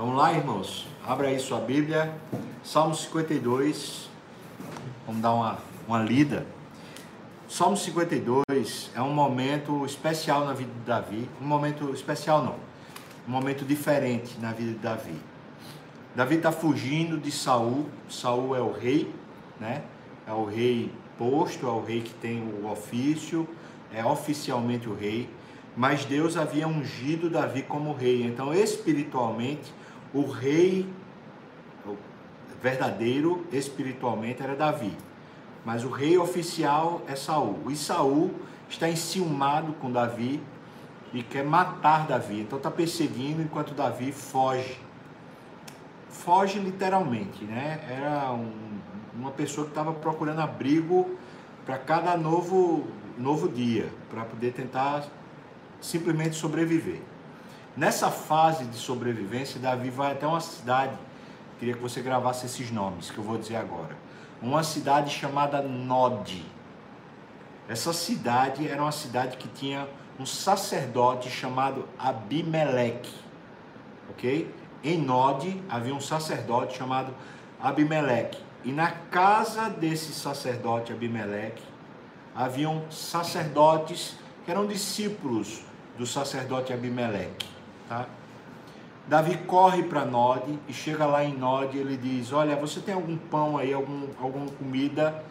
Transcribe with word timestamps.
Vamos 0.00 0.16
lá, 0.16 0.32
irmãos? 0.32 0.86
Abra 1.06 1.28
aí 1.28 1.38
sua 1.38 1.60
Bíblia, 1.60 2.10
Salmo 2.64 2.94
52. 2.94 4.08
Vamos 5.06 5.20
dar 5.20 5.34
uma, 5.34 5.58
uma 5.86 6.02
lida. 6.02 6.46
Salmo 7.46 7.76
52 7.76 8.92
é 8.94 9.02
um 9.02 9.12
momento 9.12 9.84
especial 9.84 10.46
na 10.46 10.54
vida 10.54 10.72
de 10.72 10.86
Davi. 10.86 11.28
Um 11.38 11.44
momento 11.44 11.92
especial, 11.92 12.42
não. 12.42 12.54
Um 13.28 13.30
momento 13.30 13.62
diferente 13.62 14.40
na 14.40 14.52
vida 14.52 14.72
de 14.72 14.78
Davi. 14.78 15.20
Davi 16.16 16.36
está 16.36 16.50
fugindo 16.50 17.18
de 17.18 17.30
Saul. 17.30 17.86
Saul 18.08 18.56
é 18.56 18.60
o 18.62 18.72
rei, 18.72 19.14
né? 19.60 19.82
É 20.26 20.32
o 20.32 20.46
rei 20.46 20.90
posto, 21.18 21.66
é 21.66 21.70
o 21.70 21.84
rei 21.84 22.00
que 22.00 22.14
tem 22.14 22.42
o 22.42 22.70
ofício, 22.70 23.46
é 23.92 24.02
oficialmente 24.02 24.88
o 24.88 24.94
rei. 24.94 25.28
Mas 25.76 26.06
Deus 26.06 26.38
havia 26.38 26.66
ungido 26.66 27.28
Davi 27.28 27.60
como 27.60 27.92
rei. 27.92 28.24
Então, 28.24 28.54
espiritualmente, 28.54 29.78
o 30.12 30.28
rei 30.28 30.88
verdadeiro 32.60 33.46
espiritualmente 33.52 34.42
era 34.42 34.54
Davi, 34.54 34.96
mas 35.64 35.84
o 35.84 35.88
rei 35.88 36.18
oficial 36.18 37.02
é 37.08 37.16
Saul. 37.16 37.58
E 37.68 37.76
Saul 37.76 38.30
está 38.68 38.88
enciumado 38.88 39.72
com 39.74 39.90
Davi 39.90 40.42
e 41.12 41.22
quer 41.22 41.44
matar 41.44 42.06
Davi. 42.06 42.40
Então 42.40 42.58
está 42.58 42.70
perseguindo 42.70 43.42
enquanto 43.42 43.74
Davi 43.74 44.12
foge. 44.12 44.78
Foge 46.08 46.58
literalmente, 46.58 47.44
né? 47.44 47.80
Era 47.88 48.32
um, 48.32 48.52
uma 49.14 49.30
pessoa 49.30 49.64
que 49.64 49.70
estava 49.70 49.92
procurando 49.92 50.40
abrigo 50.40 51.16
para 51.64 51.78
cada 51.78 52.16
novo 52.16 52.84
novo 53.16 53.48
dia, 53.48 53.92
para 54.08 54.24
poder 54.24 54.52
tentar 54.52 55.04
simplesmente 55.80 56.36
sobreviver. 56.36 57.00
Nessa 57.80 58.10
fase 58.10 58.66
de 58.66 58.76
sobrevivência, 58.76 59.58
Davi 59.58 59.88
vai 59.88 60.12
até 60.12 60.26
uma 60.26 60.42
cidade. 60.42 60.98
Queria 61.58 61.72
que 61.72 61.80
você 61.80 62.02
gravasse 62.02 62.44
esses 62.44 62.70
nomes 62.70 63.10
que 63.10 63.16
eu 63.16 63.24
vou 63.24 63.38
dizer 63.38 63.56
agora. 63.56 63.96
Uma 64.42 64.62
cidade 64.62 65.10
chamada 65.10 65.62
Nod. 65.62 66.44
Essa 67.66 67.94
cidade 67.94 68.68
era 68.68 68.82
uma 68.82 68.92
cidade 68.92 69.38
que 69.38 69.48
tinha 69.48 69.88
um 70.18 70.26
sacerdote 70.26 71.30
chamado 71.30 71.88
Abimeleque. 71.98 73.14
Ok? 74.10 74.54
Em 74.84 74.98
Nod 74.98 75.62
havia 75.66 75.94
um 75.94 76.02
sacerdote 76.02 76.76
chamado 76.76 77.14
Abimeleque. 77.58 78.42
E 78.62 78.72
na 78.72 78.90
casa 78.90 79.70
desse 79.70 80.12
sacerdote 80.12 80.92
Abimeleque 80.92 81.62
haviam 82.36 82.84
sacerdotes 82.90 84.18
que 84.44 84.50
eram 84.50 84.66
discípulos 84.66 85.62
do 85.96 86.06
sacerdote 86.06 86.74
Abimeleque. 86.74 87.59
Tá? 87.90 88.06
Davi 89.08 89.36
corre 89.48 89.82
para 89.82 90.04
Nod 90.04 90.60
e 90.68 90.72
chega 90.72 91.04
lá 91.06 91.24
em 91.24 91.36
Nod 91.36 91.76
e 91.76 91.80
ele 91.80 91.96
diz: 91.96 92.32
Olha, 92.32 92.54
você 92.54 92.78
tem 92.78 92.94
algum 92.94 93.16
pão 93.16 93.58
aí, 93.58 93.74
algum, 93.74 94.06
alguma 94.22 94.46
comida? 94.46 95.24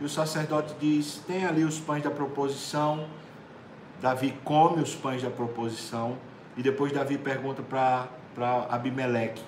E 0.00 0.04
o 0.04 0.08
sacerdote 0.08 0.76
diz: 0.78 1.20
Tem 1.26 1.44
ali 1.44 1.64
os 1.64 1.80
pães 1.80 2.04
da 2.04 2.12
proposição. 2.12 3.04
Davi 4.00 4.32
come 4.44 4.80
os 4.80 4.94
pães 4.94 5.24
da 5.24 5.28
proposição. 5.28 6.16
E 6.56 6.62
depois 6.62 6.92
Davi 6.92 7.18
pergunta 7.18 7.64
para 7.64 8.06
Abimeleque: 8.70 9.42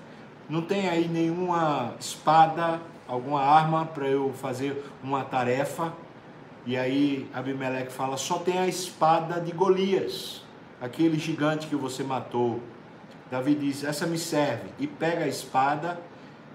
Não 0.50 0.60
tem 0.60 0.88
aí 0.88 1.06
nenhuma 1.06 1.94
espada, 2.00 2.80
alguma 3.06 3.42
arma 3.42 3.86
para 3.86 4.08
eu 4.08 4.32
fazer 4.32 4.84
uma 5.04 5.22
tarefa? 5.22 5.92
E 6.66 6.76
aí 6.76 7.30
Abimeleque 7.32 7.92
fala: 7.92 8.16
Só 8.16 8.40
tem 8.40 8.58
a 8.58 8.66
espada 8.66 9.40
de 9.40 9.52
Golias 9.52 10.44
aquele 10.80 11.18
gigante 11.18 11.66
que 11.66 11.76
você 11.76 12.02
matou. 12.02 12.60
Davi 13.30 13.54
diz: 13.54 13.84
Essa 13.84 14.06
me 14.06 14.18
serve. 14.18 14.68
E 14.78 14.86
pega 14.86 15.24
a 15.24 15.28
espada 15.28 16.00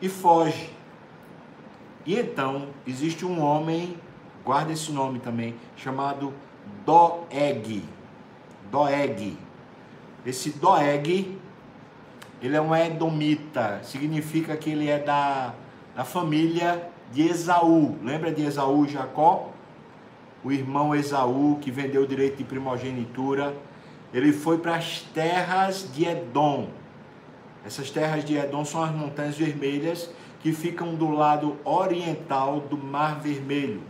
e 0.01 0.09
foge. 0.09 0.69
E 2.05 2.15
então 2.15 2.69
existe 2.87 3.25
um 3.25 3.41
homem, 3.41 3.95
guarda 4.43 4.71
esse 4.71 4.91
nome 4.91 5.19
também, 5.19 5.55
chamado 5.75 6.33
Doeg. 6.85 7.83
Doeg. 8.71 9.37
Esse 10.25 10.51
Doeg, 10.51 11.37
ele 12.41 12.55
é 12.55 12.61
um 12.61 12.75
edomita, 12.75 13.81
significa 13.83 14.55
que 14.57 14.71
ele 14.71 14.89
é 14.89 14.97
da, 14.97 15.53
da 15.95 16.03
família 16.03 16.89
de 17.11 17.27
Esaú. 17.27 17.97
Lembra 18.03 18.31
de 18.31 18.43
Esaú 18.43 18.85
e 18.85 18.89
Jacó? 18.89 19.51
O 20.43 20.51
irmão 20.51 20.95
Esaú 20.95 21.59
que 21.61 21.69
vendeu 21.69 22.01
o 22.01 22.07
direito 22.07 22.37
de 22.37 22.43
primogenitura 22.43 23.55
ele 24.13 24.33
foi 24.33 24.57
para 24.57 24.75
as 24.75 25.01
terras 25.13 25.89
de 25.93 26.05
Edom. 26.05 26.69
Essas 27.65 27.89
terras 27.89 28.25
de 28.25 28.35
Edom 28.35 28.65
são 28.65 28.83
as 28.83 28.91
montanhas 28.91 29.37
vermelhas 29.37 30.09
que 30.41 30.51
ficam 30.51 30.95
do 30.95 31.09
lado 31.11 31.57
oriental 31.63 32.59
do 32.61 32.77
Mar 32.77 33.19
Vermelho, 33.19 33.81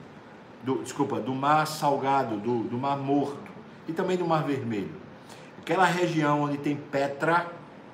do, 0.63 0.83
desculpa, 0.83 1.19
do 1.19 1.33
Mar 1.33 1.65
Salgado, 1.65 2.37
do, 2.37 2.63
do 2.63 2.77
Mar 2.77 2.97
Morto 2.97 3.51
e 3.87 3.93
também 3.93 4.17
do 4.17 4.25
Mar 4.25 4.43
Vermelho. 4.43 4.91
Aquela 5.59 5.85
região 5.85 6.43
onde 6.43 6.57
tem 6.57 6.75
Petra, 6.75 7.47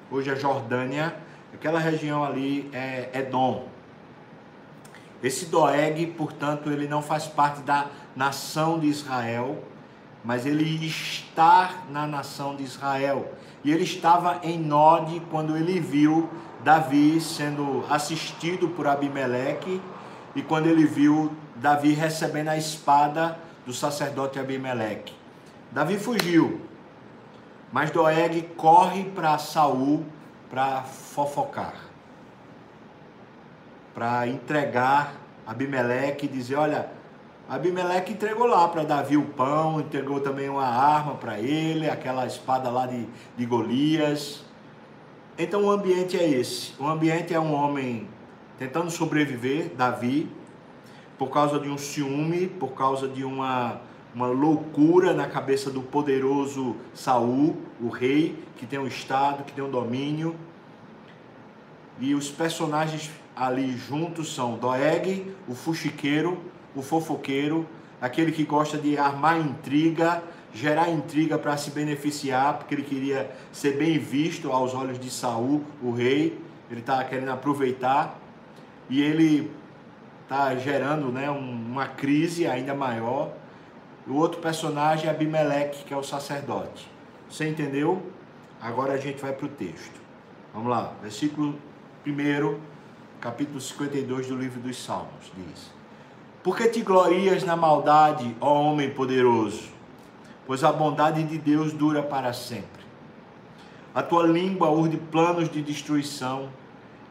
hoje 0.10 0.30
é 0.30 0.36
Jordânia, 0.36 1.16
aquela 1.54 1.80
região 1.80 2.24
ali 2.24 2.70
é 2.74 3.10
Edom. 3.14 3.68
Esse 5.22 5.46
Doeg, 5.46 6.08
portanto, 6.18 6.70
ele 6.72 6.88
não 6.88 7.02
faz 7.02 7.28
parte 7.28 7.62
da 7.62 7.88
nação 8.16 8.80
de 8.80 8.88
Israel, 8.88 9.64
mas 10.24 10.46
ele 10.46 10.64
está 10.86 11.84
na 11.90 12.06
nação 12.06 12.56
de 12.56 12.64
Israel. 12.64 13.34
E 13.64 13.72
ele 13.72 13.84
estava 13.84 14.40
em 14.44 14.60
Nod 14.60 15.22
quando 15.32 15.56
ele 15.56 15.80
viu 15.80 16.30
Davi 16.64 17.20
sendo 17.22 17.86
assistido 17.90 18.70
por 18.70 18.88
Abimeleque 18.88 19.82
e 20.36 20.42
quando 20.42 20.68
ele 20.68 20.86
viu 20.86 21.32
Davi 21.56 21.94
recebendo 21.94 22.50
a 22.50 22.58
espada 22.58 23.38
do 23.66 23.74
sacerdote 23.74 24.40
Abimeleque. 24.40 25.14
Davi 25.72 25.98
fugiu, 25.98 26.62
mas 27.72 27.92
Doeg 27.92 28.44
corre 28.56 29.04
para 29.06 29.38
Saul 29.38 30.06
para 30.50 30.84
fofocar, 30.84 31.76
para 33.94 34.28
entregar 34.28 35.14
Abimeleque 35.46 36.26
e 36.26 36.30
dizer: 36.30 36.56
Olha, 36.56 36.90
Abimeleque 37.50 38.12
entregou 38.12 38.46
lá 38.46 38.68
para 38.68 38.84
Davi 38.84 39.16
o 39.16 39.24
pão, 39.24 39.80
entregou 39.80 40.20
também 40.20 40.50
uma 40.50 40.66
arma 40.66 41.16
para 41.16 41.40
ele, 41.40 41.90
aquela 41.90 42.26
espada 42.26 42.70
lá 42.70 42.86
de, 42.86 43.08
de 43.38 43.46
Golias. 43.46 44.44
Então 45.38 45.64
o 45.64 45.72
ambiente 45.72 46.18
é 46.18 46.28
esse. 46.28 46.74
O 46.78 46.86
ambiente 46.86 47.34
é 47.34 47.40
um 47.40 47.54
homem 47.54 48.06
tentando 48.58 48.92
sobreviver, 48.92 49.72
Davi, 49.78 50.30
por 51.18 51.30
causa 51.30 51.58
de 51.58 51.70
um 51.70 51.78
ciúme, 51.78 52.48
por 52.48 52.74
causa 52.74 53.08
de 53.08 53.24
uma, 53.24 53.80
uma 54.14 54.28
loucura 54.28 55.14
na 55.14 55.26
cabeça 55.26 55.72
do 55.72 55.82
poderoso 55.82 56.76
Saul, 56.94 57.56
o 57.80 57.88
rei, 57.88 58.38
que 58.58 58.66
tem 58.66 58.78
um 58.78 58.88
estado, 58.88 59.46
que 59.46 59.54
tem 59.54 59.64
um 59.64 59.72
domínio. 59.72 60.36
E 61.98 62.14
os 62.14 62.30
personagens 62.30 63.10
ali 63.34 63.72
juntos 63.78 64.36
são 64.36 64.58
Doeg, 64.58 65.34
o 65.48 65.56
fuxiqueiro, 65.56 66.38
o 66.80 66.84
fofoqueiro, 66.84 67.68
aquele 68.02 68.32
que 68.32 68.44
gosta 68.44 68.78
de 68.78 68.98
armar 68.98 69.40
intriga, 69.40 70.24
gerar 70.54 70.90
intriga 70.90 71.38
para 71.38 71.58
se 71.58 71.72
beneficiar, 71.72 72.58
porque 72.58 72.76
ele 72.76 72.84
queria 72.84 73.30
ser 73.52 73.78
bem 73.78 73.98
visto 73.98 74.52
aos 74.52 74.74
olhos 74.74 75.00
de 75.00 75.10
Saul, 75.10 75.64
o 75.82 75.92
rei. 75.92 76.40
Ele 76.70 76.82
está 76.82 77.04
querendo 77.04 77.30
aproveitar 77.30 78.20
e 78.90 79.02
ele 79.02 79.52
está 80.24 80.56
gerando 80.56 81.12
né, 81.12 81.30
uma 81.30 81.88
crise 81.88 82.46
ainda 82.46 82.74
maior. 82.74 83.34
O 84.06 84.14
outro 84.14 84.42
personagem 84.42 85.08
é 85.08 85.10
Abimeleque, 85.10 85.84
que 85.84 85.94
é 85.94 85.98
o 85.98 86.04
sacerdote. 86.04 86.90
Você 87.30 87.48
entendeu? 87.48 88.02
Agora 88.62 88.94
a 88.94 88.98
gente 88.98 89.22
vai 89.22 89.34
para 89.34 89.46
o 89.46 89.50
texto. 89.50 90.00
Vamos 90.54 90.70
lá, 90.70 90.94
versículo 91.02 91.56
1, 92.06 92.60
capítulo 93.20 93.60
52 93.62 94.28
do 94.28 94.36
livro 94.36 94.60
dos 94.60 94.82
Salmos, 94.84 95.32
diz. 95.36 95.77
Por 96.48 96.56
que 96.56 96.70
te 96.70 96.82
glorias 96.82 97.44
na 97.44 97.58
maldade, 97.58 98.34
ó 98.40 98.54
homem 98.54 98.90
poderoso? 98.90 99.64
Pois 100.46 100.64
a 100.64 100.72
bondade 100.72 101.22
de 101.24 101.38
Deus 101.38 101.74
dura 101.74 102.02
para 102.02 102.32
sempre. 102.32 102.86
A 103.94 104.02
tua 104.02 104.26
língua 104.26 104.70
urde 104.70 104.96
planos 104.96 105.50
de 105.50 105.62
destruição, 105.62 106.48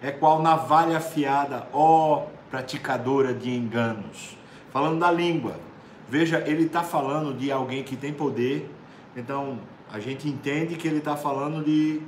é 0.01 0.11
qual 0.11 0.41
navalha 0.41 0.97
afiada, 0.97 1.69
ó 1.71 2.29
praticadora 2.51 3.35
de 3.35 3.55
enganos. 3.55 4.39
Falando 4.73 5.01
da 5.01 5.11
língua, 5.11 5.61
veja, 6.09 6.43
ele 6.47 6.65
está 6.65 6.83
falando 6.83 7.37
de 7.37 7.53
alguém 7.53 7.85
que 7.85 7.95
tem 7.95 8.15
poder, 8.15 8.71
então 9.15 9.59
a 9.93 10.01
gente 10.01 10.27
entende 10.27 10.77
que 10.77 10.89
ele 10.89 10.97
está 10.97 11.15
falando 11.15 11.63
de, 11.63 12.01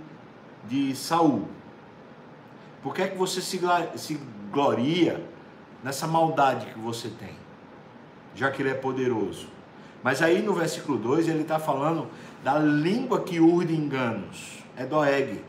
de 0.65 0.97
Saul. 0.97 1.47
Por 2.83 2.95
que 2.95 3.03
é 3.03 3.09
que 3.09 3.19
você 3.19 3.43
se, 3.43 3.61
se 3.97 4.19
gloria 4.51 5.23
nessa 5.83 6.07
maldade 6.07 6.67
que 6.67 6.79
você 6.79 7.09
tem, 7.09 7.35
já 8.35 8.51
que 8.51 8.63
ele 8.63 8.71
é 8.71 8.75
poderoso. 8.75 9.49
Mas 10.03 10.23
aí 10.23 10.43
no 10.43 10.53
versículo 10.53 10.99
2 10.99 11.29
ele 11.29 11.43
está 11.43 11.59
falando 11.59 12.07
da 12.43 12.59
língua 12.59 13.21
que 13.23 13.41
urde 13.41 13.75
enganos, 13.75 14.63
é 14.77 14.87
Doeg. 14.87 15.43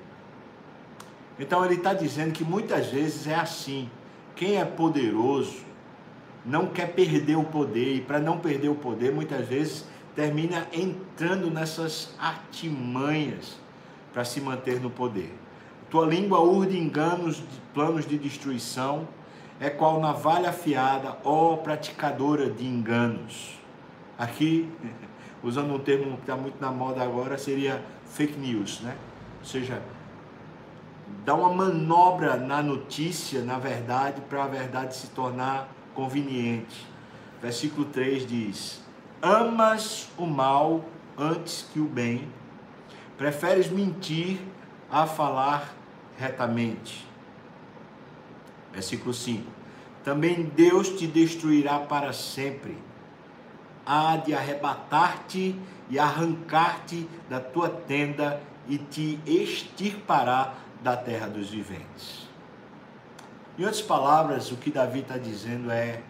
Então 1.40 1.64
ele 1.64 1.76
está 1.76 1.94
dizendo 1.94 2.34
que 2.34 2.44
muitas 2.44 2.88
vezes 2.88 3.28
é 3.28 3.36
assim. 3.36 3.90
Quem 4.36 4.58
é 4.58 4.66
poderoso 4.66 5.58
não 6.46 6.68
quer 6.68 6.94
perder 6.94 7.38
o 7.38 7.44
poder, 7.44 7.96
e 7.96 8.02
para 8.02 8.20
não 8.20 8.40
perder 8.40 8.70
o 8.70 8.76
poder, 8.76 9.14
muitas 9.14 9.48
vezes 9.48 9.86
termina 10.16 10.68
entrando 10.74 11.50
nessas 11.50 12.14
artimanhas 12.20 13.58
para 14.12 14.26
se 14.26 14.42
manter 14.42 14.82
no 14.82 14.90
poder. 14.90 15.34
Tua 15.90 16.06
língua 16.06 16.40
urde 16.42 16.78
enganos, 16.78 17.42
planos 17.74 18.06
de 18.06 18.18
destruição, 18.18 19.08
é 19.60 19.70
qual 19.70 20.00
navalha 20.00 20.50
afiada, 20.50 21.18
ó 21.24 21.58
praticadora 21.58 22.50
de 22.50 22.66
enganos. 22.66 23.60
Aqui, 24.18 24.72
usando 25.44 25.74
um 25.74 25.80
termo 25.80 26.16
que 26.16 26.22
está 26.22 26.36
muito 26.36 26.60
na 26.62 26.72
moda 26.72 27.04
agora, 27.04 27.38
seria 27.38 27.84
fake 28.06 28.38
news, 28.38 28.80
né? 28.82 28.96
Ou 29.40 29.46
seja, 29.46 29.82
dá 31.26 31.36
uma 31.36 31.50
manobra 31.50 32.38
na 32.38 32.62
notícia, 32.62 33.42
na 33.42 33.60
verdade, 33.60 34.22
para 34.22 34.44
a 34.44 34.48
verdade 34.48 34.96
se 34.96 35.08
tornar 35.08 35.70
conveniente. 35.94 36.88
Versículo 37.42 37.86
3 37.86 38.26
diz: 38.26 38.84
Amas 39.22 40.10
o 40.18 40.26
mal 40.26 40.84
antes 41.18 41.68
que 41.74 41.80
o 41.80 41.86
bem, 41.86 42.28
preferes 43.18 43.70
mentir 43.70 44.40
a 44.90 45.06
falar 45.06 45.74
retamente. 46.18 47.06
Versículo 48.74 49.14
5: 49.14 49.44
Também 50.04 50.44
Deus 50.56 50.90
te 50.90 51.08
destruirá 51.08 51.80
para 51.80 52.14
sempre, 52.14 52.78
há 53.86 54.18
de 54.18 54.34
arrebatar-te 54.34 55.56
e 55.90 55.98
arrancar-te 55.98 57.08
da 57.30 57.40
tua 57.40 57.70
tenda 57.70 58.42
e 58.68 58.78
te 58.78 59.20
extirpará 59.26 60.54
da 60.84 60.96
terra 60.96 61.28
dos 61.28 61.50
viventes. 61.50 62.30
Em 63.58 63.64
outras 63.64 63.82
palavras, 63.82 64.52
o 64.52 64.58
que 64.58 64.72
Davi 64.72 65.00
está 65.00 65.18
dizendo 65.18 65.72
é: 65.72 66.02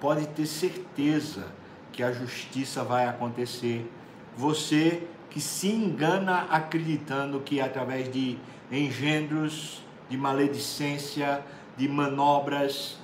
pode 0.00 0.26
ter 0.28 0.46
certeza 0.46 1.46
que 1.92 2.02
a 2.02 2.12
justiça 2.12 2.82
vai 2.82 3.06
acontecer. 3.06 3.90
Você 4.36 5.06
que 5.30 5.40
se 5.40 5.68
engana 5.68 6.46
acreditando 6.50 7.40
que 7.40 7.60
através 7.60 8.10
de 8.10 8.38
engendros, 8.70 9.82
de 10.08 10.16
maledicência, 10.16 11.44
de 11.76 11.88
manobras, 11.88 12.98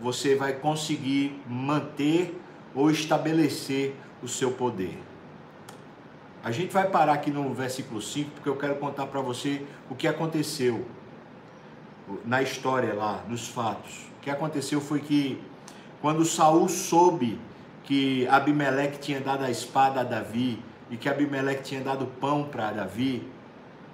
você 0.00 0.34
vai 0.34 0.54
conseguir 0.54 1.40
manter 1.46 2.40
ou 2.74 2.90
estabelecer 2.90 3.94
o 4.22 4.28
seu 4.28 4.52
poder. 4.52 4.98
A 6.44 6.50
gente 6.50 6.72
vai 6.72 6.88
parar 6.88 7.12
aqui 7.12 7.30
no 7.30 7.54
versículo 7.54 8.02
5 8.02 8.30
porque 8.32 8.48
eu 8.48 8.56
quero 8.56 8.76
contar 8.76 9.06
para 9.06 9.20
você 9.20 9.64
o 9.88 9.94
que 9.94 10.08
aconteceu 10.08 10.84
na 12.24 12.42
história 12.42 12.94
lá, 12.94 13.22
nos 13.28 13.46
fatos. 13.46 14.06
O 14.18 14.20
que 14.20 14.30
aconteceu 14.30 14.80
foi 14.80 15.00
que 15.00 15.40
quando 16.00 16.24
Saul 16.24 16.68
soube 16.68 17.38
que 17.84 18.26
Abimeleque 18.26 18.98
tinha 18.98 19.20
dado 19.20 19.44
a 19.44 19.50
espada 19.50 20.00
a 20.00 20.04
Davi 20.04 20.60
e 20.90 20.96
que 20.96 21.08
Abimeleque 21.08 21.62
tinha 21.62 21.80
dado 21.80 22.06
pão 22.20 22.44
para 22.44 22.72
Davi, 22.72 23.26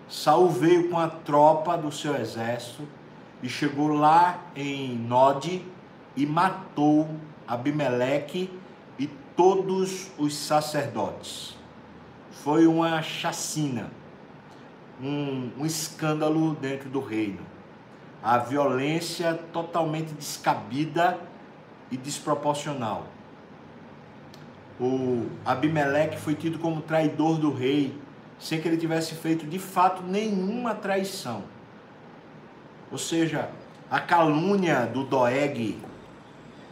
Saul 0.08 0.48
veio 0.48 0.88
com 0.88 0.98
a 0.98 1.08
tropa 1.08 1.76
do 1.76 1.92
seu 1.92 2.16
exército 2.16 2.88
e 3.42 3.48
chegou 3.48 3.88
lá 3.88 4.42
em 4.54 4.96
Nod 4.96 5.64
e 6.16 6.26
matou 6.26 7.08
Abimeleque 7.46 8.50
e 8.98 9.06
todos 9.36 10.10
os 10.18 10.36
sacerdotes. 10.36 11.56
Foi 12.30 12.66
uma 12.66 13.00
chacina, 13.00 13.90
um, 15.02 15.50
um 15.58 15.64
escândalo 15.64 16.54
dentro 16.54 16.90
do 16.90 17.00
reino. 17.00 17.40
A 18.22 18.38
violência 18.38 19.34
totalmente 19.52 20.12
descabida 20.12 21.18
e 21.90 21.96
desproporcional. 21.96 23.06
O 24.80 25.26
Abimeleque 25.44 26.18
foi 26.18 26.34
tido 26.34 26.58
como 26.58 26.82
traidor 26.82 27.38
do 27.38 27.52
rei, 27.52 27.98
sem 28.38 28.60
que 28.60 28.68
ele 28.68 28.76
tivesse 28.76 29.14
feito 29.14 29.46
de 29.46 29.58
fato 29.58 30.02
nenhuma 30.02 30.74
traição. 30.74 31.44
Ou 32.90 32.98
seja, 32.98 33.50
a 33.90 34.00
calúnia 34.00 34.86
do 34.86 35.04
Doeg 35.04 35.78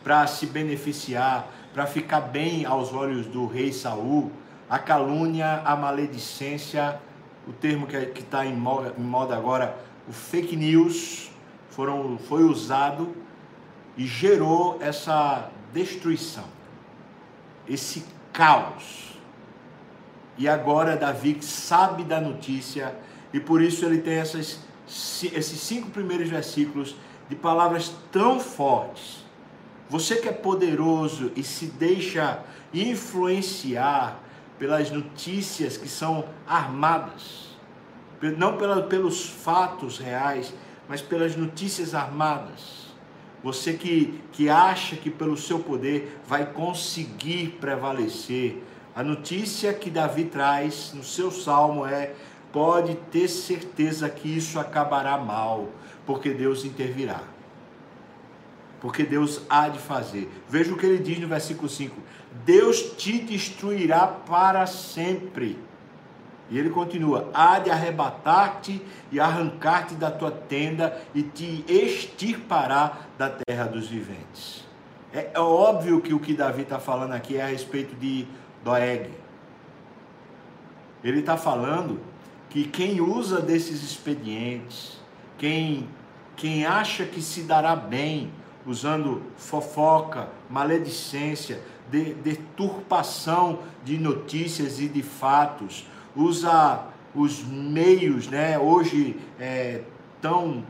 para 0.02 0.26
se 0.26 0.46
beneficiar, 0.46 1.48
para 1.74 1.86
ficar 1.86 2.20
bem 2.20 2.64
aos 2.64 2.92
olhos 2.92 3.26
do 3.26 3.46
rei 3.46 3.72
Saul, 3.72 4.30
a 4.68 4.78
calúnia, 4.78 5.62
a 5.64 5.76
maledicência, 5.76 7.00
o 7.46 7.52
termo 7.52 7.86
que 7.86 8.20
está 8.20 8.46
em 8.46 8.54
moda, 8.54 8.94
em 8.98 9.02
moda 9.02 9.36
agora, 9.36 9.76
o 10.08 10.12
fake 10.12 10.56
news, 10.56 11.30
foram, 11.70 12.16
foi 12.18 12.44
usado 12.44 13.14
e 13.96 14.06
gerou 14.06 14.78
essa 14.80 15.50
destruição, 15.72 16.44
esse 17.68 18.04
caos. 18.32 19.18
E 20.38 20.48
agora 20.48 20.96
Davi 20.96 21.42
sabe 21.42 22.04
da 22.04 22.20
notícia 22.20 22.94
e 23.32 23.40
por 23.40 23.60
isso 23.60 23.84
ele 23.84 23.98
tem 23.98 24.14
essas 24.14 24.60
esses 24.86 25.60
cinco 25.60 25.90
primeiros 25.90 26.28
versículos 26.28 26.96
de 27.28 27.34
palavras 27.34 27.92
tão 28.12 28.38
fortes. 28.38 29.24
Você 29.88 30.16
que 30.16 30.28
é 30.28 30.32
poderoso 30.32 31.30
e 31.36 31.42
se 31.42 31.66
deixa 31.66 32.42
influenciar 32.72 34.20
pelas 34.58 34.90
notícias 34.90 35.76
que 35.76 35.88
são 35.88 36.24
armadas, 36.46 37.56
não 38.36 38.56
pela, 38.56 38.82
pelos 38.82 39.28
fatos 39.28 39.98
reais, 39.98 40.52
mas 40.88 41.02
pelas 41.02 41.36
notícias 41.36 41.94
armadas. 41.94 42.86
Você 43.42 43.74
que, 43.74 44.20
que 44.32 44.48
acha 44.48 44.96
que 44.96 45.10
pelo 45.10 45.36
seu 45.36 45.60
poder 45.60 46.20
vai 46.26 46.46
conseguir 46.46 47.58
prevalecer. 47.60 48.62
A 48.94 49.02
notícia 49.04 49.74
que 49.74 49.90
Davi 49.90 50.24
traz 50.24 50.92
no 50.94 51.04
seu 51.04 51.30
salmo 51.30 51.86
é: 51.86 52.14
pode 52.56 52.94
ter 53.12 53.28
certeza 53.28 54.08
que 54.08 54.34
isso 54.34 54.58
acabará 54.58 55.18
mal, 55.18 55.68
porque 56.06 56.30
Deus 56.30 56.64
intervirá. 56.64 57.20
Porque 58.80 59.02
Deus 59.02 59.42
há 59.46 59.68
de 59.68 59.78
fazer. 59.78 60.26
Veja 60.48 60.72
o 60.72 60.76
que 60.78 60.86
ele 60.86 60.96
diz 60.96 61.18
no 61.18 61.28
versículo 61.28 61.68
5: 61.68 61.94
Deus 62.46 62.94
te 62.96 63.18
destruirá 63.18 64.06
para 64.06 64.64
sempre. 64.64 65.58
E 66.48 66.58
ele 66.58 66.70
continua: 66.70 67.28
há 67.34 67.58
de 67.58 67.68
arrebatar-te 67.68 68.80
e 69.12 69.20
arrancar-te 69.20 69.94
da 69.94 70.10
tua 70.10 70.30
tenda 70.30 70.98
e 71.14 71.22
te 71.22 71.62
extirpará 71.68 73.00
da 73.18 73.28
terra 73.28 73.64
dos 73.64 73.86
viventes. 73.86 74.64
É, 75.12 75.32
é 75.34 75.40
óbvio 75.40 76.00
que 76.00 76.14
o 76.14 76.18
que 76.18 76.32
Davi 76.32 76.62
está 76.62 76.78
falando 76.78 77.12
aqui 77.12 77.36
é 77.36 77.42
a 77.42 77.48
respeito 77.48 77.94
de 77.96 78.26
Doeg. 78.64 79.10
Ele 81.04 81.20
está 81.20 81.36
falando 81.36 82.15
que 82.48 82.64
quem 82.64 83.00
usa 83.00 83.40
desses 83.40 83.82
expedientes, 83.82 84.98
quem, 85.38 85.88
quem 86.36 86.64
acha 86.64 87.04
que 87.04 87.20
se 87.20 87.42
dará 87.42 87.74
bem 87.76 88.30
usando 88.66 89.22
fofoca, 89.36 90.28
maledicência, 90.50 91.60
de, 91.90 92.14
deturpação 92.14 93.60
de 93.84 93.96
notícias 93.98 94.80
e 94.80 94.88
de 94.88 95.02
fatos, 95.02 95.86
usa 96.14 96.84
os 97.14 97.42
meios, 97.44 98.28
né, 98.28 98.58
hoje 98.58 99.16
é, 99.38 99.82
tão, 100.20 100.64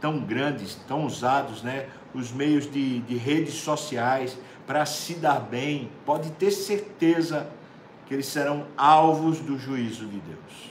tão 0.00 0.20
grandes, 0.20 0.76
tão 0.86 1.04
usados, 1.04 1.62
né, 1.62 1.88
os 2.14 2.32
meios 2.32 2.70
de, 2.70 3.00
de 3.00 3.16
redes 3.16 3.54
sociais 3.54 4.38
para 4.66 4.86
se 4.86 5.14
dar 5.14 5.40
bem, 5.40 5.90
pode 6.06 6.30
ter 6.32 6.50
certeza 6.50 7.50
que 8.06 8.14
eles 8.14 8.26
serão 8.26 8.66
alvos 8.76 9.40
do 9.40 9.58
juízo 9.58 10.06
de 10.06 10.18
Deus. 10.20 10.70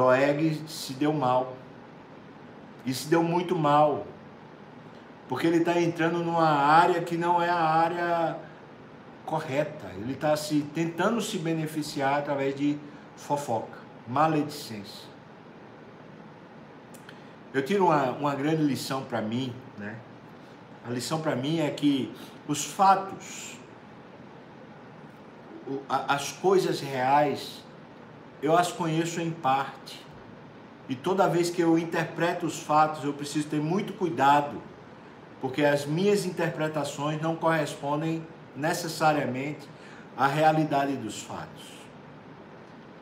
Doeg 0.00 0.62
se 0.66 0.94
deu 0.94 1.12
mal. 1.12 1.54
E 2.86 2.94
se 2.94 3.06
deu 3.08 3.22
muito 3.22 3.54
mal. 3.54 4.06
Porque 5.28 5.46
ele 5.46 5.58
está 5.58 5.78
entrando 5.78 6.24
numa 6.24 6.48
área 6.48 7.02
que 7.02 7.18
não 7.18 7.40
é 7.40 7.50
a 7.50 7.60
área 7.60 8.38
correta. 9.26 9.90
Ele 9.98 10.14
está 10.14 10.34
se 10.36 10.62
tentando 10.74 11.20
se 11.20 11.36
beneficiar 11.36 12.18
através 12.18 12.56
de 12.56 12.78
fofoca, 13.14 13.78
maledicência. 14.08 15.10
Eu 17.52 17.62
tiro 17.62 17.84
uma, 17.84 18.12
uma 18.12 18.34
grande 18.34 18.62
lição 18.62 19.04
para 19.04 19.20
mim, 19.20 19.52
né? 19.76 19.96
A 20.86 20.90
lição 20.90 21.20
para 21.20 21.36
mim 21.36 21.60
é 21.60 21.68
que 21.68 22.10
os 22.48 22.64
fatos, 22.64 23.58
as 25.88 26.32
coisas 26.32 26.80
reais, 26.80 27.62
eu 28.42 28.56
as 28.56 28.72
conheço 28.72 29.20
em 29.20 29.30
parte. 29.30 30.04
E 30.88 30.94
toda 30.94 31.28
vez 31.28 31.50
que 31.50 31.62
eu 31.62 31.78
interpreto 31.78 32.46
os 32.46 32.60
fatos, 32.60 33.04
eu 33.04 33.12
preciso 33.12 33.48
ter 33.48 33.60
muito 33.60 33.92
cuidado, 33.92 34.60
porque 35.40 35.64
as 35.64 35.86
minhas 35.86 36.24
interpretações 36.24 37.20
não 37.20 37.36
correspondem 37.36 38.26
necessariamente 38.56 39.68
à 40.16 40.26
realidade 40.26 40.96
dos 40.96 41.22
fatos. 41.22 41.80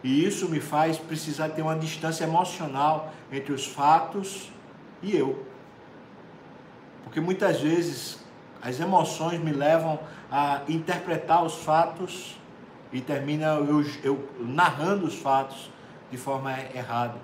E 0.03 0.25
isso 0.25 0.49
me 0.49 0.61
faz 0.61 0.99
precisar 0.99 1.49
ter 1.51 1.63
uma 1.63 1.77
distância 1.77 2.25
emocional 2.25 3.13
entre 3.33 3.53
os 3.53 3.67
fatos 3.67 4.51
e 5.03 5.17
eu. 5.17 5.45
Porque 7.05 7.21
muitas 7.21 7.61
vezes 7.61 8.19
as 8.63 8.79
emoções 8.79 9.41
me 9.41 9.53
levam 9.53 9.99
a 10.31 10.63
interpretar 10.69 11.45
os 11.45 11.55
fatos 11.57 12.38
e 12.93 13.01
termina 13.01 13.47
eu, 13.55 13.85
eu 14.03 14.29
narrando 14.41 15.07
os 15.07 15.15
fatos 15.15 15.71
de 16.11 16.17
forma 16.17 16.53
errada. 16.75 17.19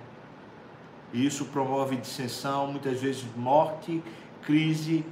E 1.13 1.25
isso 1.25 1.47
promove 1.47 1.97
dissensão, 1.97 2.67
muitas 2.67 3.01
vezes 3.01 3.25
morte, 3.37 4.03
crise. 4.43 5.05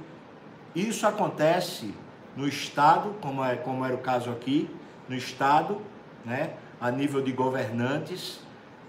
Isso 0.75 1.07
acontece 1.07 1.93
no 2.35 2.47
Estado, 2.47 3.15
como, 3.21 3.43
é, 3.43 3.55
como 3.55 3.85
era 3.85 3.95
o 3.95 3.99
caso 3.99 4.29
aqui, 4.29 4.69
no 5.07 5.15
Estado, 5.15 5.79
né, 6.25 6.53
a 6.79 6.91
nível 6.91 7.21
de 7.21 7.31
governantes, 7.31 8.39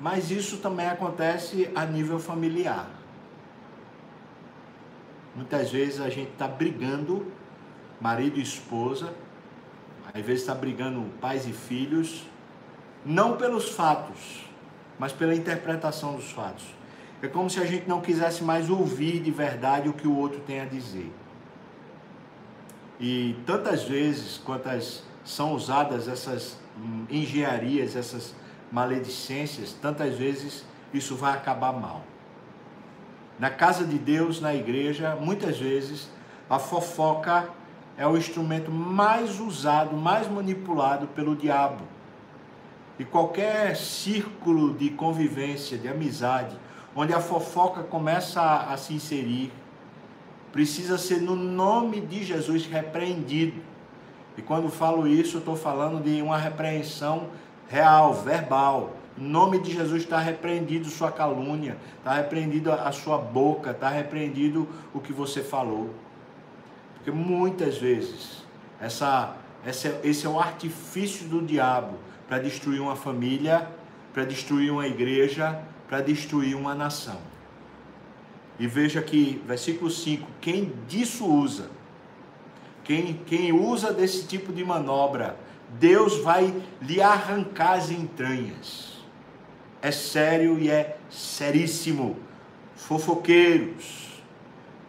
mas 0.01 0.31
isso 0.31 0.59
também 0.59 0.89
acontece 0.89 1.71
a 1.75 1.85
nível 1.85 2.19
familiar. 2.19 2.89
Muitas 5.35 5.71
vezes 5.71 6.01
a 6.01 6.09
gente 6.09 6.31
está 6.33 6.47
brigando, 6.47 7.31
marido 8.01 8.39
e 8.39 8.43
esposa, 8.43 9.15
às 10.15 10.25
vezes 10.25 10.43
está 10.43 10.55
brigando 10.55 11.03
pais 11.21 11.45
e 11.45 11.53
filhos, 11.53 12.25
não 13.05 13.37
pelos 13.37 13.71
fatos, 13.71 14.49
mas 14.97 15.13
pela 15.13 15.35
interpretação 15.35 16.15
dos 16.15 16.31
fatos. 16.31 16.65
É 17.21 17.27
como 17.27 17.51
se 17.51 17.59
a 17.59 17.65
gente 17.65 17.89
não 17.89 18.01
quisesse 18.01 18.45
mais 18.45 18.71
ouvir 18.71 19.21
de 19.21 19.33
verdade 19.33 19.89
o 19.89 19.93
que 19.93 20.07
o 20.07 20.17
outro 20.17 20.41
tem 20.41 20.61
a 20.61 20.65
dizer. 20.65 21.13
E 23.01 23.35
tantas 23.45 23.83
vezes 23.83 24.39
quantas 24.39 25.03
são 25.25 25.53
usadas 25.53 26.07
essas 26.07 26.59
hum, 26.79 27.07
engenharias, 27.11 27.97
essas 27.97 28.35
maledicências, 28.71 29.73
tantas 29.73 30.15
vezes 30.17 30.65
isso 30.93 31.17
vai 31.17 31.33
acabar 31.33 31.73
mal. 31.73 32.05
Na 33.39 33.51
casa 33.51 33.85
de 33.85 33.99
Deus, 33.99 34.41
na 34.41 34.55
igreja, 34.55 35.17
muitas 35.17 35.59
vezes 35.59 36.09
a 36.49 36.59
fofoca 36.59 37.49
é 37.97 38.07
o 38.07 38.17
instrumento 38.17 38.71
mais 38.71 39.39
usado, 39.41 39.97
mais 39.97 40.29
manipulado 40.29 41.07
pelo 41.09 41.37
diabo. 41.37 41.85
E 42.99 43.05
qualquer 43.05 43.77
círculo 43.77 44.75
de 44.75 44.91
convivência, 44.91 45.77
de 45.79 45.89
amizade, 45.89 46.57
onde 46.95 47.13
a 47.13 47.21
fofoca 47.21 47.83
começa 47.83 48.41
a, 48.41 48.73
a 48.73 48.77
se 48.77 48.95
inserir, 48.95 49.53
precisa 50.53 50.97
ser 50.97 51.21
no 51.21 51.35
nome 51.35 52.01
de 52.01 52.23
Jesus 52.23 52.67
repreendido. 52.67 53.61
E 54.37 54.43
quando 54.43 54.69
falo 54.69 55.07
isso, 55.07 55.39
estou 55.39 55.57
falando 55.57 56.03
de 56.03 56.23
uma 56.23 56.39
repreensão 56.39 57.29
real, 57.69 58.15
verbal. 58.15 58.93
Em 59.19 59.25
nome 59.25 59.61
de 59.61 59.73
Jesus 59.73 60.03
está 60.03 60.19
repreendido 60.19 60.89
sua 60.89 61.11
calúnia, 61.11 61.77
está 61.99 62.15
repreendido 62.15 62.73
a 62.73 62.91
sua 62.91 63.19
boca, 63.19 63.71
está 63.71 63.89
repreendido 63.89 64.69
o 64.93 65.01
que 65.01 65.13
você 65.13 65.43
falou. 65.43 65.91
Porque 67.05 67.11
muitas 67.11 67.77
vezes 67.77 68.43
essa, 68.81 69.37
essa, 69.63 70.01
esse 70.03 70.25
é 70.25 70.29
o 70.29 70.41
artifício 70.41 71.29
do 71.29 71.43
diabo 71.43 71.99
para 72.27 72.39
destruir 72.39 72.81
uma 72.81 72.97
família, 72.97 73.69
para 74.15 74.25
destruir 74.25 74.73
uma 74.73 74.87
igreja, 74.87 75.61
para 75.87 76.01
destruir 76.01 76.57
uma 76.57 76.75
nação. 76.75 77.19
E 78.59 78.67
veja 78.67 79.03
que, 79.03 79.43
versículo 79.47 79.91
5: 79.91 80.27
quem 80.41 80.73
disso 80.89 81.27
usa, 81.27 81.69
quem, 82.83 83.21
quem 83.27 83.53
usa 83.53 83.93
desse 83.93 84.27
tipo 84.27 84.51
de 84.51 84.65
manobra, 84.65 85.37
Deus 85.79 86.23
vai 86.23 86.55
lhe 86.81 87.03
arrancar 87.03 87.75
as 87.75 87.91
entranhas. 87.91 89.05
É 89.83 89.91
sério 89.91 90.59
e 90.59 90.71
é 90.71 90.97
seríssimo. 91.11 92.17
Fofoqueiros, 92.75 94.14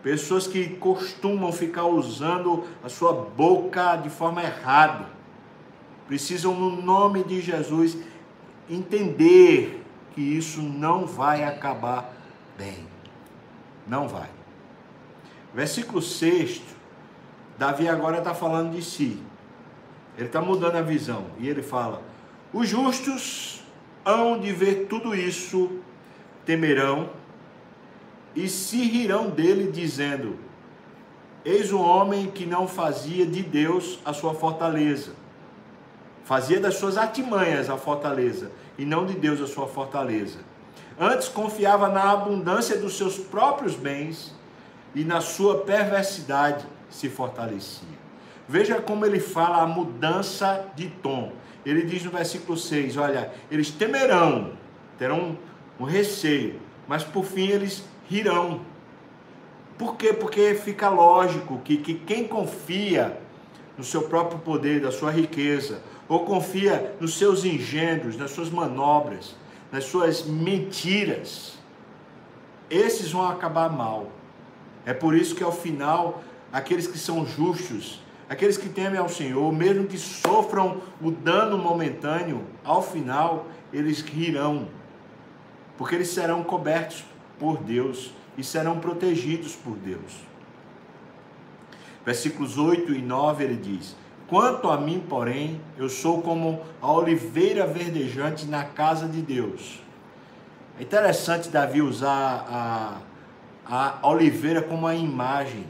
pessoas 0.05 0.45
que 0.45 0.69
costumam 0.75 1.51
ficar 1.51 1.85
usando 1.85 2.63
a 2.83 2.87
sua 2.87 3.11
boca 3.11 3.95
de 3.95 4.07
forma 4.07 4.43
errada, 4.43 5.07
precisam, 6.07 6.53
no 6.53 6.79
nome 6.79 7.23
de 7.23 7.41
Jesus, 7.41 7.97
entender 8.69 9.83
que 10.13 10.21
isso 10.21 10.61
não 10.61 11.07
vai 11.07 11.43
acabar 11.43 12.13
bem. 12.55 12.87
Não 13.87 14.07
vai. 14.07 14.29
Versículo 15.55 16.03
6, 16.03 16.61
Davi 17.57 17.87
agora 17.87 18.19
está 18.19 18.35
falando 18.35 18.75
de 18.75 18.83
si. 18.83 19.19
Ele 20.15 20.27
está 20.27 20.39
mudando 20.39 20.75
a 20.75 20.83
visão. 20.83 21.25
E 21.39 21.49
ele 21.49 21.63
fala: 21.63 22.03
Os 22.53 22.69
justos 22.69 23.63
hão 24.05 24.39
de 24.39 24.51
ver 24.51 24.85
tudo 24.87 25.15
isso, 25.15 25.79
temerão 26.45 27.09
e 28.35 28.49
se 28.49 28.77
rirão 28.77 29.29
dele, 29.29 29.71
dizendo: 29.71 30.37
Eis 31.43 31.71
um 31.71 31.81
homem 31.81 32.27
que 32.27 32.45
não 32.45 32.67
fazia 32.67 33.25
de 33.25 33.41
Deus 33.41 33.99
a 34.03 34.11
sua 34.13 34.33
fortaleza, 34.33 35.13
fazia 36.23 36.59
das 36.59 36.75
suas 36.75 36.97
artimanhas 36.97 37.69
a 37.69 37.77
fortaleza, 37.77 38.51
e 38.77 38.85
não 38.85 39.05
de 39.05 39.13
Deus 39.13 39.39
a 39.41 39.47
sua 39.47 39.67
fortaleza. 39.67 40.39
Antes 40.99 41.27
confiava 41.27 41.89
na 41.89 42.11
abundância 42.11 42.77
dos 42.77 42.97
seus 42.97 43.17
próprios 43.17 43.75
bens 43.75 44.33
e 44.93 45.03
na 45.03 45.19
sua 45.19 45.59
perversidade 45.59 46.65
se 46.89 47.09
fortalecia. 47.09 48.05
Veja 48.47 48.81
como 48.81 49.05
ele 49.05 49.19
fala 49.19 49.61
a 49.61 49.67
mudança 49.67 50.65
de 50.75 50.89
tom. 50.89 51.33
Ele 51.65 51.83
diz 51.83 52.03
no 52.03 52.11
versículo 52.11 52.57
6: 52.57 52.95
Olha, 52.97 53.31
eles 53.51 53.71
temerão, 53.71 54.53
terão 54.97 55.37
um 55.79 55.83
receio, 55.83 56.61
mas 56.87 57.03
por 57.03 57.25
fim 57.25 57.47
eles 57.47 57.83
rirão. 58.09 58.61
Por 59.77 59.97
quê? 59.97 60.13
Porque 60.13 60.55
fica 60.55 60.89
lógico 60.89 61.59
que, 61.59 61.77
que 61.77 61.95
quem 61.95 62.27
confia 62.27 63.19
no 63.77 63.83
seu 63.83 64.03
próprio 64.03 64.39
poder, 64.39 64.81
da 64.81 64.91
sua 64.91 65.11
riqueza, 65.11 65.81
ou 66.07 66.25
confia 66.25 66.95
nos 66.99 67.17
seus 67.17 67.43
engendros, 67.43 68.15
nas 68.15 68.31
suas 68.31 68.49
manobras, 68.49 69.35
nas 69.71 69.83
suas 69.85 70.23
mentiras, 70.23 71.57
esses 72.69 73.11
vão 73.11 73.27
acabar 73.27 73.69
mal. 73.69 74.07
É 74.85 74.93
por 74.93 75.15
isso 75.15 75.35
que 75.35 75.43
ao 75.43 75.51
final, 75.51 76.23
aqueles 76.53 76.87
que 76.87 76.97
são 76.97 77.25
justos, 77.25 78.01
aqueles 78.29 78.57
que 78.57 78.69
temem 78.69 78.99
ao 78.99 79.09
Senhor, 79.09 79.51
mesmo 79.51 79.87
que 79.87 79.97
sofram 79.97 80.81
o 81.01 81.11
dano 81.11 81.57
momentâneo, 81.57 82.43
ao 82.63 82.81
final 82.81 83.47
eles 83.73 84.01
rirão, 84.01 84.67
porque 85.77 85.95
eles 85.95 86.09
serão 86.09 86.43
cobertos 86.43 87.03
por 87.39 87.57
Deus 87.57 88.11
e 88.37 88.43
serão 88.43 88.79
protegidos 88.79 89.55
por 89.55 89.75
Deus. 89.75 90.23
Versículos 92.05 92.57
8 92.57 92.93
e 92.93 93.01
9 93.01 93.43
ele 93.43 93.55
diz: 93.55 93.95
Quanto 94.27 94.69
a 94.69 94.77
mim, 94.77 95.03
porém, 95.07 95.61
eu 95.77 95.89
sou 95.89 96.21
como 96.21 96.61
a 96.81 96.91
oliveira 96.91 97.65
verdejante 97.65 98.45
na 98.45 98.63
casa 98.63 99.07
de 99.07 99.21
Deus. 99.21 99.81
É 100.79 100.83
interessante 100.83 101.49
Davi 101.49 101.81
usar 101.81 102.45
a, 103.67 103.97
a 104.01 104.07
oliveira 104.07 104.61
como 104.61 104.85
a 104.85 104.93
imagem. 104.93 105.65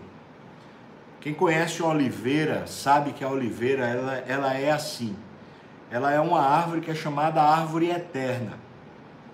Quem 1.22 1.34
conhece 1.34 1.81
a 1.81 1.86
oliveira 1.86 2.67
sabe 2.67 3.12
que 3.12 3.24
a 3.24 3.29
oliveira 3.29 3.86
ela, 3.86 4.15
ela 4.27 4.53
é 4.53 4.72
assim. 4.72 5.15
Ela 5.91 6.12
é 6.12 6.19
uma 6.19 6.41
árvore 6.41 6.81
que 6.81 6.91
é 6.91 6.95
chamada 6.95 7.41
árvore 7.41 7.89
eterna. 7.89 8.53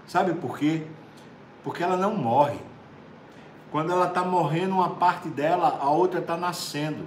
Sabe 0.08 0.34
por 0.34 0.58
quê? 0.58 0.84
Porque 1.64 1.84
ela 1.84 1.98
não 1.98 2.16
morre. 2.16 2.60
Quando 3.72 3.92
ela 3.92 4.08
está 4.08 4.24
morrendo 4.24 4.76
uma 4.76 4.92
parte 4.92 5.30
dela, 5.30 5.80
a 5.82 5.90
outra 5.90 6.20
está 6.20 6.36
nascendo. 6.36 7.06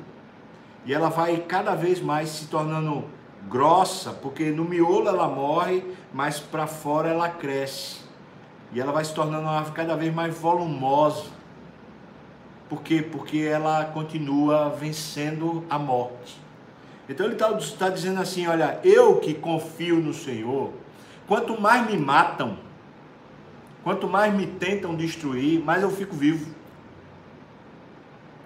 E 0.86 0.94
ela 0.94 1.10
vai 1.10 1.38
cada 1.38 1.74
vez 1.74 2.00
mais 2.00 2.28
se 2.30 2.46
tornando 2.46 3.04
grossa, 3.48 4.12
porque 4.12 4.50
no 4.50 4.64
miolo 4.64 5.08
ela 5.08 5.28
morre, 5.28 5.84
mas 6.12 6.40
para 6.40 6.66
fora 6.66 7.08
ela 7.08 7.28
cresce. 7.28 8.00
E 8.72 8.80
ela 8.80 8.92
vai 8.92 9.04
se 9.04 9.14
tornando 9.14 9.42
uma 9.42 9.56
árvore 9.56 9.76
cada 9.76 9.96
vez 9.96 10.12
mais 10.12 10.36
volumosa. 10.36 11.26
Por 12.68 12.82
quê? 12.82 13.02
Porque 13.02 13.38
ela 13.38 13.84
continua 13.86 14.70
vencendo 14.70 15.64
a 15.68 15.78
morte. 15.78 16.42
Então 17.08 17.26
ele 17.26 17.34
está 17.34 17.52
tá 17.78 17.88
dizendo 17.88 18.20
assim: 18.20 18.46
olha, 18.46 18.80
eu 18.82 19.20
que 19.20 19.34
confio 19.34 19.96
no 19.96 20.14
Senhor, 20.14 20.72
quanto 21.26 21.60
mais 21.60 21.86
me 21.86 21.96
matam, 21.96 22.58
quanto 23.84 24.08
mais 24.08 24.34
me 24.34 24.46
tentam 24.46 24.96
destruir, 24.96 25.62
mais 25.62 25.82
eu 25.82 25.90
fico 25.90 26.16
vivo. 26.16 26.52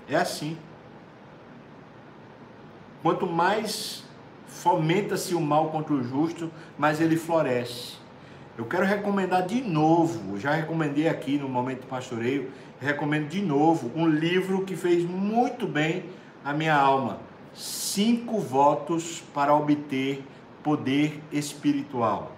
É 0.09 0.17
assim. 0.17 0.59
Quanto 3.03 3.27
mais 3.27 4.05
fomenta-se 4.47 5.35
o 5.35 5.41
mal 5.41 5.71
contra 5.71 5.95
o 5.95 6.03
justo, 6.03 6.51
mais 6.77 7.01
ele 7.01 7.17
floresce. 7.17 7.97
Eu 8.57 8.65
quero 8.65 8.85
recomendar 8.85 9.47
de 9.47 9.63
novo, 9.63 10.37
já 10.39 10.51
recomendei 10.51 11.09
aqui 11.09 11.39
no 11.39 11.49
momento 11.49 11.87
pastoreio, 11.87 12.51
recomendo 12.81 13.29
de 13.29 13.41
novo 13.41 13.93
um 13.95 14.09
livro 14.09 14.65
que 14.65 14.75
fez 14.75 15.05
muito 15.05 15.65
bem 15.65 16.07
a 16.45 16.53
minha 16.53 16.75
alma. 16.75 17.21
Cinco 17.55 18.41
votos 18.41 19.23
para 19.33 19.55
obter 19.55 20.25
poder 20.63 21.23
espiritual. 21.31 22.38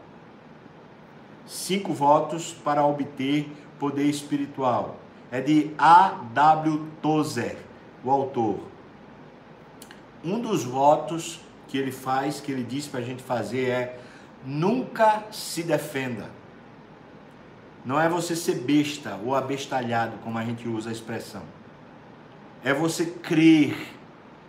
Cinco 1.50 1.92
votos 1.92 2.52
para 2.52 2.86
obter 2.86 3.52
poder 3.76 4.04
espiritual. 4.04 5.00
É 5.32 5.40
de 5.40 5.72
A.W. 5.76 6.86
Tozer, 7.02 7.56
o 8.04 8.10
autor. 8.12 8.60
Um 10.24 10.40
dos 10.40 10.62
votos 10.62 11.40
que 11.66 11.76
ele 11.76 11.90
faz, 11.90 12.40
que 12.40 12.52
ele 12.52 12.62
diz 12.62 12.86
para 12.86 13.00
a 13.00 13.02
gente 13.02 13.20
fazer 13.20 13.68
é 13.68 13.98
nunca 14.46 15.24
se 15.32 15.64
defenda. 15.64 16.30
Não 17.84 18.00
é 18.00 18.08
você 18.08 18.36
ser 18.36 18.60
besta 18.60 19.18
ou 19.26 19.34
abestalhado, 19.34 20.18
como 20.18 20.38
a 20.38 20.44
gente 20.44 20.68
usa 20.68 20.90
a 20.90 20.92
expressão. 20.92 21.42
É 22.62 22.72
você 22.72 23.06
crer 23.06 23.76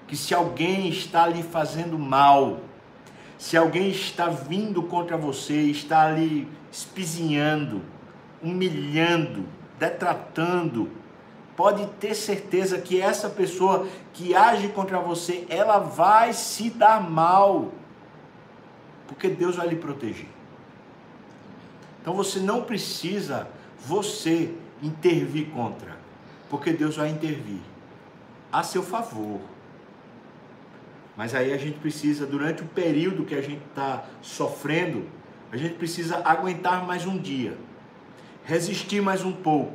que 0.08 0.16
se 0.16 0.36
alguém 0.36 0.88
está 0.90 1.26
lhe 1.26 1.42
fazendo 1.42 1.98
mal, 1.98 2.60
se 3.42 3.58
alguém 3.58 3.90
está 3.90 4.28
vindo 4.28 4.84
contra 4.84 5.18
você, 5.18 5.56
está 5.64 6.06
ali 6.06 6.48
espizinhando, 6.72 7.82
humilhando, 8.40 9.46
detratando, 9.80 10.92
pode 11.56 11.88
ter 12.00 12.14
certeza 12.14 12.78
que 12.78 13.02
essa 13.02 13.32
pessoa 13.32 13.88
que 14.14 14.36
age 14.36 14.68
contra 14.68 15.00
você, 15.00 15.44
ela 15.50 15.80
vai 15.80 16.34
se 16.34 16.70
dar 16.70 17.02
mal, 17.02 17.72
porque 19.08 19.28
Deus 19.28 19.56
vai 19.56 19.70
lhe 19.70 19.76
proteger. 19.76 20.30
Então 22.00 22.14
você 22.14 22.40
não 22.40 22.62
precisa 22.62 23.48
você 23.84 24.54
intervir 24.84 25.50
contra, 25.50 25.98
porque 26.48 26.72
Deus 26.72 26.96
vai 26.96 27.10
intervir 27.10 27.62
a 28.52 28.62
seu 28.62 28.84
favor. 28.84 29.40
Mas 31.16 31.36
aí 31.36 31.54
a 31.54 31.58
gente 31.58 31.78
precisa, 31.80 32.26
durante 32.26 32.62
o 32.64 32.66
período 32.66 33.26
que 33.26 33.36
a 33.36 33.42
gente 33.42 33.62
está 33.70 34.06
sofrendo, 34.22 35.06
a 35.52 35.58
gente 35.58 35.76
precisa 35.76 36.22
aguentar 36.24 36.86
mais 36.86 37.06
um 37.06 37.18
dia, 37.18 37.58
resistir 38.44 39.02
mais 39.02 39.24
um 39.24 39.34
pouco, 39.34 39.74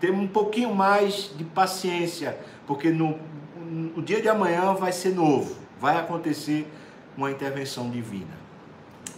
ter 0.00 0.10
um 0.10 0.26
pouquinho 0.26 0.74
mais 0.74 1.30
de 1.36 1.44
paciência, 1.44 2.38
porque 2.66 2.90
no, 2.90 3.18
no 3.56 4.02
dia 4.02 4.20
de 4.20 4.28
amanhã 4.28 4.72
vai 4.74 4.92
ser 4.92 5.14
novo, 5.14 5.56
vai 5.78 5.98
acontecer 5.98 6.66
uma 7.16 7.30
intervenção 7.30 7.90
divina. 7.90 8.44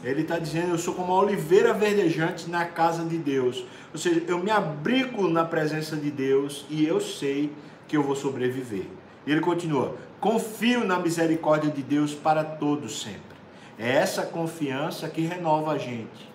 Ele 0.02 0.22
está 0.22 0.38
dizendo: 0.38 0.70
Eu 0.70 0.78
sou 0.78 0.94
como 0.94 1.12
a 1.12 1.18
oliveira 1.18 1.72
verdejante 1.72 2.50
na 2.50 2.64
casa 2.64 3.04
de 3.04 3.16
Deus. 3.16 3.64
Ou 3.92 3.98
seja, 3.98 4.22
eu 4.26 4.38
me 4.38 4.50
abrigo 4.50 5.28
na 5.28 5.44
presença 5.44 5.96
de 5.96 6.10
Deus 6.10 6.66
e 6.68 6.86
eu 6.86 7.00
sei 7.00 7.50
que 7.88 7.96
eu 7.96 8.02
vou 8.02 8.14
sobreviver. 8.14 8.86
E 9.26 9.32
ele 9.32 9.40
continua: 9.40 9.96
Confio 10.20 10.85
na 10.85 10.99
misericórdia 10.99 11.70
de 11.70 11.82
Deus 11.82 12.14
para 12.14 12.42
todos 12.42 13.02
sempre. 13.02 13.37
É 13.78 13.96
essa 13.96 14.25
confiança 14.25 15.08
que 15.08 15.20
renova 15.20 15.73
a 15.73 15.78
gente. 15.78 16.30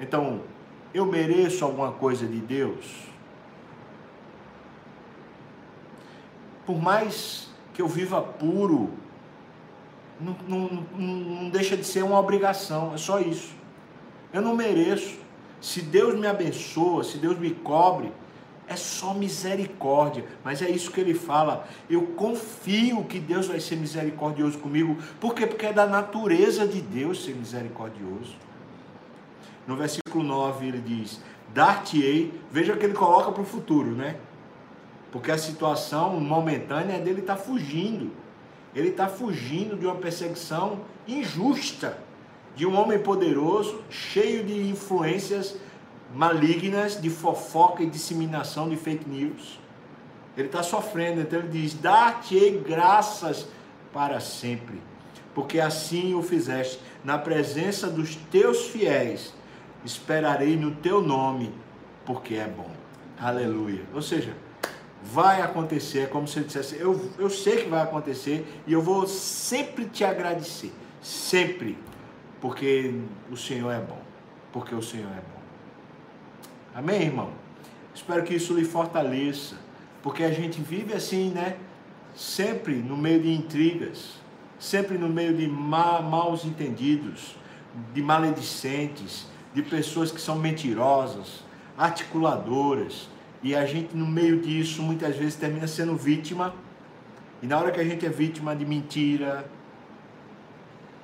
Então, 0.00 0.42
eu 0.94 1.04
mereço 1.04 1.64
alguma 1.64 1.92
coisa 1.92 2.26
de 2.26 2.38
Deus? 2.38 3.08
Por 6.64 6.80
mais 6.80 7.48
que 7.74 7.82
eu 7.82 7.88
viva 7.88 8.22
puro, 8.22 8.90
não, 10.20 10.36
não, 10.46 10.86
não, 10.96 11.50
deixa 11.50 11.76
de 11.76 11.84
ser 11.84 12.02
uma 12.04 12.18
obrigação, 12.18 12.94
é 12.94 12.98
só 12.98 13.20
isso. 13.20 13.54
Eu 14.32 14.42
não 14.42 14.54
mereço. 14.54 15.16
Se 15.60 15.80
Deus 15.80 16.18
me 16.18 16.26
abençoa, 16.26 17.02
se 17.02 17.18
Deus 17.18 17.38
me 17.38 17.50
cobre, 17.50 18.12
é 18.68 18.76
só 18.76 19.14
misericórdia. 19.14 20.24
Mas 20.44 20.60
é 20.62 20.68
isso 20.68 20.90
que 20.90 21.00
ele 21.00 21.14
fala. 21.14 21.66
Eu 21.88 22.02
confio 22.08 23.04
que 23.04 23.18
Deus 23.18 23.46
vai 23.46 23.60
ser 23.60 23.76
misericordioso 23.76 24.58
comigo. 24.58 24.96
Por 25.20 25.34
quê? 25.34 25.46
Porque 25.46 25.66
é 25.66 25.72
da 25.72 25.86
natureza 25.86 26.66
de 26.66 26.80
Deus 26.80 27.24
ser 27.24 27.34
misericordioso. 27.34 28.36
No 29.66 29.76
versículo 29.76 30.22
9 30.22 30.66
ele 30.66 30.80
diz: 30.80 31.20
Dar-te-ei. 31.54 32.32
Veja 32.50 32.76
que 32.76 32.84
ele 32.84 32.94
coloca 32.94 33.32
para 33.32 33.42
o 33.42 33.46
futuro, 33.46 33.90
né? 33.90 34.16
Porque 35.10 35.30
a 35.30 35.38
situação 35.38 36.20
momentânea 36.20 36.94
é 36.94 37.00
dele 37.00 37.20
estar 37.20 37.36
tá 37.36 37.42
fugindo. 37.42 38.12
Ele 38.74 38.88
está 38.88 39.08
fugindo 39.08 39.76
de 39.76 39.86
uma 39.86 39.96
perseguição 39.96 40.80
injusta 41.06 41.98
de 42.54 42.66
um 42.66 42.76
homem 42.76 42.98
poderoso, 42.98 43.82
cheio 43.88 44.44
de 44.44 44.68
influências 44.68 45.56
malignas, 46.14 47.00
de 47.00 47.10
fofoca 47.10 47.82
e 47.82 47.86
disseminação 47.86 48.68
de 48.68 48.76
fake 48.76 49.08
news. 49.08 49.60
Ele 50.36 50.46
está 50.46 50.62
sofrendo, 50.62 51.20
então 51.20 51.40
ele 51.40 51.48
diz: 51.48 51.74
Dar-te-ei 51.74 52.60
graças 52.60 53.48
para 53.92 54.20
sempre, 54.20 54.80
porque 55.34 55.58
assim 55.58 56.14
o 56.14 56.22
fizeste, 56.22 56.80
na 57.04 57.18
presença 57.18 57.88
dos 57.88 58.14
teus 58.30 58.66
fiéis, 58.68 59.34
esperarei 59.84 60.56
no 60.56 60.72
teu 60.76 61.02
nome, 61.02 61.52
porque 62.04 62.34
é 62.34 62.46
bom. 62.46 62.70
Aleluia. 63.18 63.82
Ou 63.92 64.02
seja, 64.02 64.34
vai 65.02 65.42
acontecer, 65.42 66.00
é 66.00 66.06
como 66.06 66.26
se 66.28 66.38
ele 66.38 66.46
dissesse, 66.46 66.76
eu, 66.76 67.10
eu 67.18 67.30
sei 67.30 67.64
que 67.64 67.68
vai 67.68 67.82
acontecer 67.82 68.46
e 68.66 68.72
eu 68.72 68.82
vou 68.82 69.06
sempre 69.06 69.86
te 69.86 70.04
agradecer, 70.04 70.72
sempre, 71.02 71.78
porque 72.40 72.94
o 73.30 73.36
Senhor 73.36 73.70
é 73.70 73.80
bom, 73.80 74.00
porque 74.52 74.74
o 74.74 74.82
Senhor 74.82 75.10
é 75.10 75.20
bom. 75.20 75.37
Amém, 76.78 77.02
irmão? 77.02 77.30
Espero 77.92 78.22
que 78.22 78.32
isso 78.32 78.54
lhe 78.54 78.64
fortaleça, 78.64 79.56
porque 80.00 80.22
a 80.22 80.30
gente 80.30 80.60
vive 80.60 80.92
assim, 80.92 81.30
né? 81.30 81.56
Sempre 82.14 82.76
no 82.76 82.96
meio 82.96 83.20
de 83.20 83.32
intrigas, 83.32 84.20
sempre 84.60 84.96
no 84.96 85.08
meio 85.08 85.36
de 85.36 85.48
ma 85.48 86.00
maus 86.00 86.44
entendidos, 86.44 87.34
de 87.92 88.00
maledicentes, 88.00 89.26
de 89.52 89.60
pessoas 89.60 90.12
que 90.12 90.20
são 90.20 90.36
mentirosas, 90.36 91.42
articuladoras, 91.76 93.08
e 93.42 93.56
a 93.56 93.66
gente, 93.66 93.96
no 93.96 94.06
meio 94.06 94.40
disso, 94.40 94.80
muitas 94.80 95.16
vezes 95.16 95.34
termina 95.34 95.66
sendo 95.66 95.96
vítima. 95.96 96.54
E 97.42 97.48
na 97.48 97.58
hora 97.58 97.72
que 97.72 97.80
a 97.80 97.84
gente 97.84 98.06
é 98.06 98.08
vítima 98.08 98.54
de 98.54 98.64
mentira, 98.64 99.50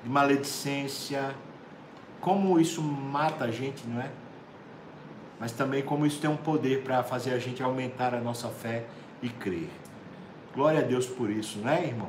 de 0.05 0.09
maledicência, 0.09 1.35
como 2.21 2.61
isso 2.61 2.81
mata 2.81 3.47
a 3.47 3.51
gente, 3.51 3.85
não 3.89 4.01
é? 4.01 4.13
Mas 5.45 5.53
também 5.53 5.83
como 5.83 6.07
isso 6.07 6.19
tem 6.19 6.31
um 6.31 6.39
poder 6.39 6.81
para 6.85 7.03
fazer 7.03 7.35
a 7.35 7.39
gente 7.39 7.63
aumentar 7.63 8.15
a 8.15 8.19
nossa 8.19 8.49
fé 8.49 8.85
e 9.23 9.29
crer. 9.29 9.69
Glória 10.55 10.81
a 10.81 10.83
Deus 10.83 11.05
por 11.05 11.29
isso, 11.29 11.59
né, 11.59 11.85
irmão? 11.87 12.09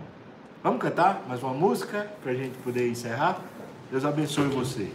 Vamos 0.63 0.82
cantar 0.82 1.21
mais 1.28 1.43
uma 1.43 1.54
música 1.54 2.10
para 2.24 2.32
a 2.32 2.34
gente 2.34 2.58
poder 2.60 2.89
encerrar? 2.89 3.41
Deus 3.91 4.06
abençoe 4.06 4.48
você. 4.48 4.89